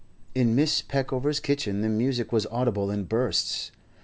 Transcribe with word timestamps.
In 0.33 0.55
Mrs. 0.55 0.87
Peckover's 0.87 1.39
kitchen 1.39 1.81
the 1.81 1.87
music 1.87 2.31
was 2.31 2.47
audible 2.47 2.89
in 2.89 3.03
bursts. 3.03 3.69